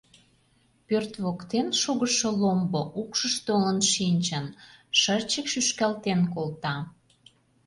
[0.87, 4.45] Пӧрт воктен шогышо ломбо укшыш толын шинчын,
[4.99, 6.75] шырчык шӱшкалтен колта.